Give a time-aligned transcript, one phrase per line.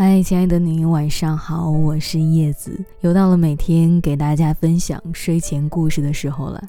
[0.00, 6.62] 嗨，亲爱的你，晚上好，我是叶子，又到了每天给大家分享睡前故事的时候了。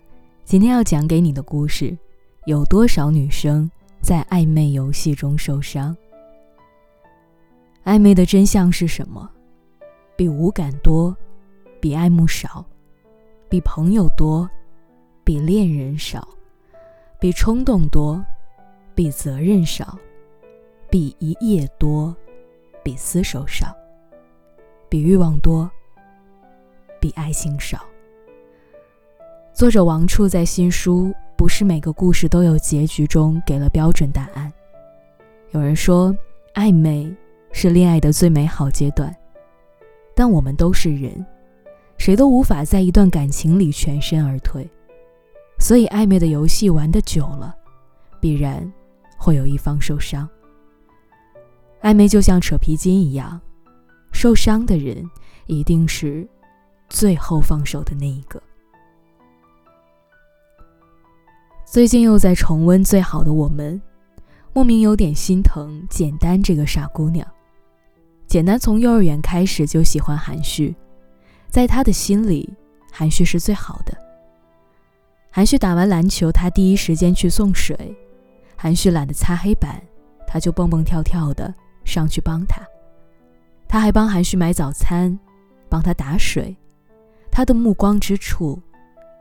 [0.46, 1.96] 今天要讲给你的故事，
[2.46, 3.70] 有多少女生
[4.02, 5.96] 在暧昧游戏中受伤？
[7.86, 9.30] 暧昧的真相是什么？
[10.16, 11.16] 比无感多，
[11.80, 12.66] 比爱慕少，
[13.48, 14.50] 比朋友多，
[15.24, 16.28] 比恋人少，
[17.20, 18.26] 比冲动多，
[18.96, 19.96] 比责任少，
[20.90, 22.12] 比一夜多。
[22.84, 23.76] 比厮守少，
[24.88, 25.70] 比欲望多，
[27.00, 27.80] 比爱情少。
[29.54, 34.52] 作者王处在新书《不是每个故事都有结局》中给了标准答案。
[35.52, 36.16] 有人说，
[36.54, 37.14] 暧昧
[37.52, 39.14] 是恋爱的最美好阶段，
[40.16, 41.26] 但我们都是人，
[41.98, 44.70] 谁都无法在一段感情里全身而退，
[45.60, 47.54] 所以暧昧的游戏玩的久了，
[48.22, 48.72] 必然
[49.18, 50.30] 会有一方受伤。
[51.82, 53.40] 暧昧就像扯皮筋一样，
[54.12, 55.04] 受伤的人
[55.48, 56.28] 一定是
[56.90, 58.42] 最后放手的那一个。
[61.66, 63.80] 最近又在重温《最好的我们》，
[64.54, 67.26] 莫名有点心疼简单这个傻姑娘。
[68.28, 70.76] 简单从幼儿园开始就喜欢韩旭，
[71.50, 72.52] 在他的心里，
[72.92, 73.98] 韩旭是最好的。
[75.32, 77.76] 韩旭打完篮球，他第一时间去送水；
[78.58, 79.82] 韩旭懒得擦黑板，
[80.28, 81.54] 他就蹦蹦跳跳的。
[81.90, 82.62] 上去帮他，
[83.68, 85.18] 他还帮韩旭买早餐，
[85.68, 86.56] 帮他打水，
[87.32, 88.62] 他的目光之处，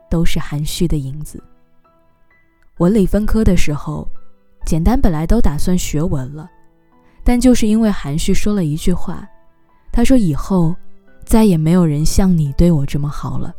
[0.09, 1.43] 都是韩旭的影子。
[2.77, 4.07] 文理分科的时候，
[4.65, 6.47] 简单本来都打算学文了，
[7.23, 9.27] 但就是因为韩旭说了一句话，
[9.91, 10.75] 他说以后
[11.25, 13.51] 再也没有人像你对我这么好了，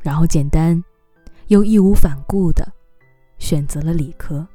[0.00, 0.82] 然后简单
[1.48, 2.66] 又义无反顾的
[3.38, 4.46] 选择了理科。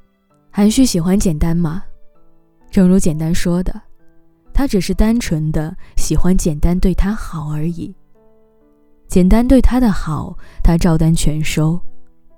[0.50, 1.84] 韩旭喜欢简单吗？
[2.72, 3.82] 正如简单说的，
[4.54, 7.94] 他只是单纯的喜欢简单对他好而已。
[9.09, 11.78] 简单对他的好，他照单全收，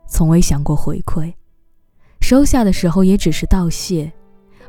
[0.08, 1.32] 从未想过回馈。
[2.20, 4.12] 收下的时候也只是道谢，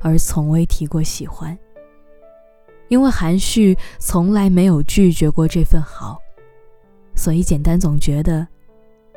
[0.03, 1.57] 而从未提过喜欢。
[2.89, 6.19] 因为韩旭从来没有拒绝过这份好，
[7.17, 8.47] 所以简单总觉得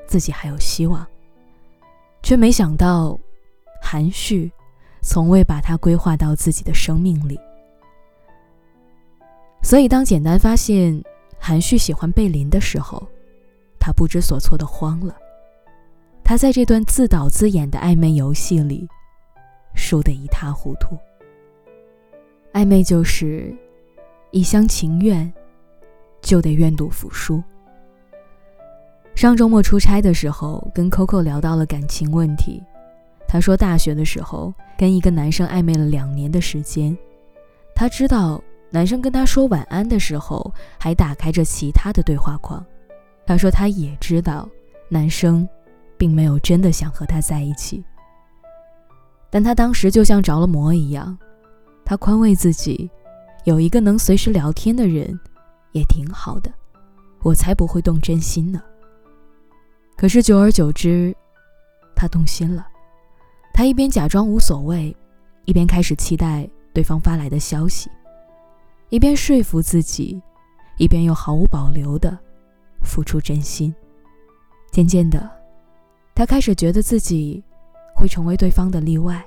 [0.07, 1.06] 自己还有希望，
[2.24, 3.19] 却没想到
[3.81, 4.50] 韩旭。
[5.02, 7.40] 从未把它规划到自己的生命里，
[9.62, 11.02] 所以当简单发现
[11.40, 13.07] 韩旭喜欢贝林的时候，
[13.80, 15.16] 他不知所措的慌了。
[16.24, 18.88] 他在这段自导自演的暧昧游戏里，
[19.75, 20.97] 输得一塌糊涂。
[22.53, 23.56] 暧昧就是
[24.31, 25.31] 一厢情愿，
[26.22, 27.41] 就得愿赌服输。
[29.16, 32.62] 上周末出差的时候，跟 Coco 聊到了感情问题。
[33.27, 36.97] 他说，大学的时候跟一个男生暧昧了两年的时间，
[37.75, 42.65] 他知道男生跟他说晚安的时候还打开着其他的对话框。
[43.25, 44.47] 他说，他也知道
[44.88, 45.47] 男生
[45.97, 47.83] 并没有真的想和他在一起，
[49.29, 51.17] 但他当时就像着了魔一样，
[51.83, 52.89] 他宽慰自己，
[53.44, 55.19] 有一个能随时聊天的人
[55.73, 56.49] 也挺好的，
[57.23, 58.61] 我才不会动真心呢。
[59.97, 61.13] 可是久而久之，
[61.94, 62.65] 他动心了。
[63.57, 64.95] 他一边假装无所谓，
[65.45, 67.90] 一边开始期待对方发来的消息，
[68.90, 70.22] 一边说服自己，
[70.78, 72.16] 一边又毫无保留的
[72.84, 73.73] 付出真心。
[74.72, 75.28] 渐渐的，
[76.13, 77.44] 他开始觉得自己
[77.95, 79.25] 会成为对方的例外，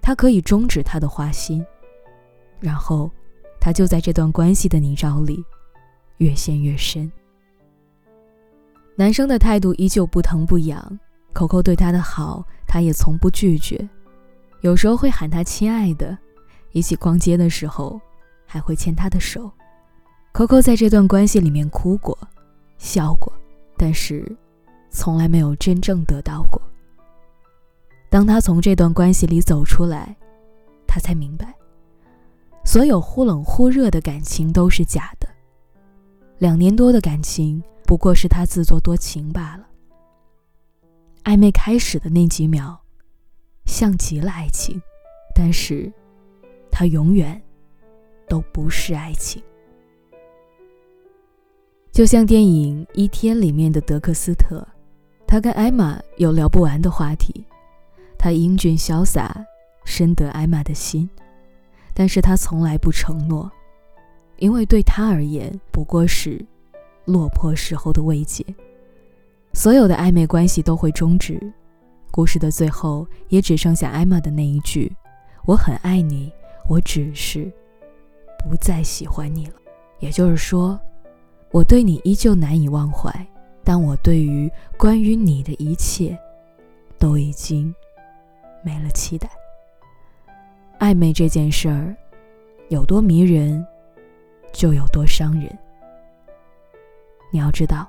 [0.00, 1.66] 他可以终止他的花心，
[2.60, 3.10] 然后
[3.60, 5.44] 他就在这段关系的泥沼里
[6.18, 7.10] 越陷越深。
[8.94, 11.00] 男生的态度依旧不疼不痒。
[11.32, 13.88] 扣扣对他的好，他也从不拒绝，
[14.60, 16.16] 有时候会喊他亲爱的，
[16.72, 18.00] 一起逛街的时候
[18.46, 19.50] 还会牵他的手。
[20.32, 22.16] Coco 在这段关系里面哭过，
[22.78, 23.32] 笑过，
[23.76, 24.24] 但是
[24.90, 26.60] 从来没有真正得到过。
[28.08, 30.16] 当他从这段关系里走出来，
[30.86, 31.54] 他才明白，
[32.64, 35.28] 所有忽冷忽热的感情都是假的，
[36.38, 39.66] 两年多的感情不过是他自作多情罢了。
[41.30, 42.76] 暧昧开始的那几秒，
[43.64, 44.82] 像极了爱情，
[45.32, 45.88] 但是，
[46.72, 47.40] 它永远
[48.28, 49.40] 都不是爱情。
[51.92, 54.66] 就像电影《一天》里面的德克斯特，
[55.24, 57.46] 他跟艾玛有聊不完的话题。
[58.18, 59.46] 他英俊潇洒，
[59.84, 61.08] 深得艾玛的心，
[61.94, 63.48] 但是他从来不承诺，
[64.38, 66.44] 因为对他而言，不过是
[67.04, 68.44] 落魄时候的慰藉。
[69.60, 71.38] 所有的暧昧关系都会终止，
[72.10, 74.90] 故事的最后也只剩下艾玛的那一句
[75.44, 76.32] ：“我很爱你，
[76.66, 77.52] 我只是
[78.38, 79.52] 不再喜欢你了。
[79.98, 80.80] 也就是说，
[81.50, 83.14] 我对你依旧难以忘怀，
[83.62, 86.18] 但我对于关于你的一切，
[86.98, 87.70] 都已经
[88.64, 89.28] 没了期待。
[90.78, 91.94] 暧昧这件事儿，
[92.70, 93.62] 有多迷人，
[94.54, 95.54] 就有多伤人。
[97.30, 97.86] 你要知道，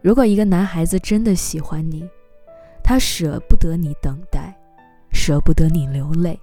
[0.00, 2.08] 如果一个男孩子真的喜欢你，
[2.82, 4.56] 他舍不得你等待，
[5.10, 6.38] 舍不得你流泪，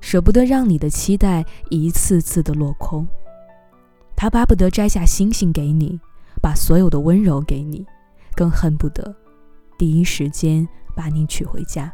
[0.00, 3.06] 舍不得让你的期待一次次的落空。
[4.14, 5.98] 他巴不得摘下星星给你，
[6.40, 7.84] 把所有的温柔给你，
[8.34, 9.14] 更恨不得
[9.78, 11.92] 第一时间把你娶回家。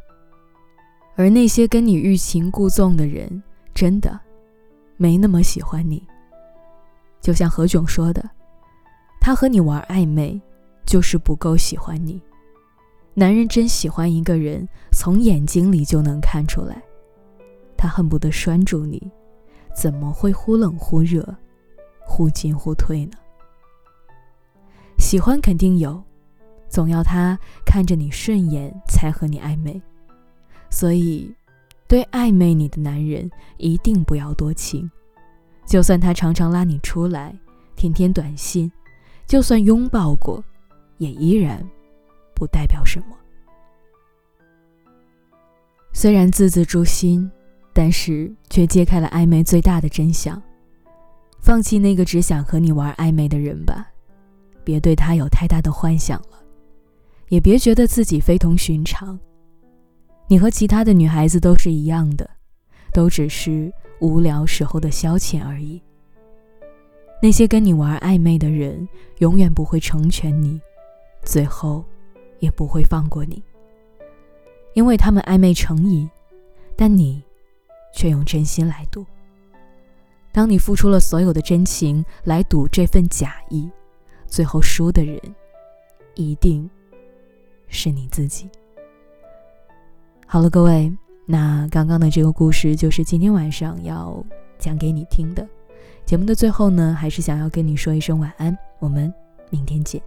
[1.15, 3.43] 而那些跟你欲擒故纵的人，
[3.73, 4.19] 真的
[4.97, 6.07] 没那么喜欢你。
[7.21, 8.29] 就像何炅说的。
[9.21, 10.41] 他和你玩暧昧，
[10.89, 12.19] 就是不够喜欢你。
[13.13, 16.83] 男人真喜欢一个人，从眼睛里就能看出来。
[17.77, 19.11] 他恨不得拴住你，
[19.77, 21.23] 怎么会忽冷忽热，
[22.01, 23.13] 忽进忽退呢？
[24.99, 26.03] 喜欢肯定有，
[26.71, 29.81] 总要他看着你顺眼才和你暧昧。
[30.71, 31.31] 所以，
[31.87, 34.91] 对暧昧你的男人一定不要多情。
[35.67, 37.39] 就算他常常拉你出来，
[37.77, 38.73] 天天短信。
[39.27, 40.43] 就算拥抱过，
[40.99, 41.67] 也依然
[42.35, 43.17] 不代表什么。
[45.93, 47.29] 虽然字字诛心，
[47.73, 50.41] 但是却揭开了暧昧最大的真相。
[51.41, 53.89] 放弃那个只想和你玩暧昧的人吧，
[54.63, 56.43] 别对他有太大的幻想了，
[57.29, 59.19] 也别觉得自己非同寻常。
[60.27, 62.29] 你和其他的女孩子都是一样的，
[62.93, 65.81] 都只是无聊时候的消遣而已。
[67.23, 68.87] 那些跟你玩暧昧的人，
[69.19, 70.61] 永远不会成全你，
[71.25, 71.85] 最后
[72.39, 73.43] 也不会放过你，
[74.75, 76.09] 因为他们暧昧成瘾，
[76.77, 77.23] 但你
[77.95, 79.05] 却用真心来赌。
[80.33, 83.69] 当你付出了所有的真情来赌这份假意，
[84.27, 85.21] 最后输的人
[86.15, 86.69] 一定
[87.67, 88.49] 是你自己。
[90.27, 90.93] 好了，各位，
[91.27, 94.25] 那刚刚的这个故事就是今天晚上要
[94.59, 95.47] 讲给你听的。
[96.05, 99.13] 节目的最后呢，还是想要跟你说一声晚安，我们
[99.51, 100.01] 明天见。